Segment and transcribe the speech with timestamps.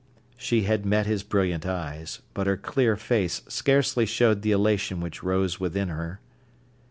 [0.35, 5.21] She had met his brilliant eyes, but her clear face scarcely showed the elation which
[5.21, 6.19] rose within her.